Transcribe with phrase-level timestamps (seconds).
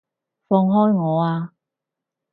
[0.47, 1.53] 放開我啊！